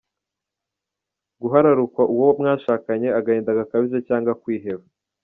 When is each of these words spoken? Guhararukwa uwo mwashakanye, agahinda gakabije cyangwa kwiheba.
Guhararukwa 1.41 2.03
uwo 2.13 2.29
mwashakanye, 2.39 3.07
agahinda 3.19 3.57
gakabije 3.59 3.99
cyangwa 4.07 4.33
kwiheba. 4.41 4.85